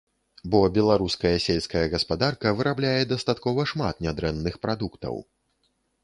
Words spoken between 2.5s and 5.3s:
вырабляе дастаткова шмат нядрэнных прадуктаў.